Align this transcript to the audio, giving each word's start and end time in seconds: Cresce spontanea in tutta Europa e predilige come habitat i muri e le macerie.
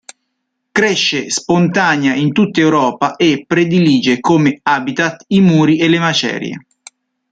Cresce 0.71 1.29
spontanea 1.29 2.15
in 2.15 2.31
tutta 2.31 2.59
Europa 2.59 3.15
e 3.17 3.43
predilige 3.45 4.19
come 4.19 4.59
habitat 4.63 5.25
i 5.27 5.41
muri 5.41 5.77
e 5.79 5.87
le 5.89 5.99
macerie. 5.99 6.65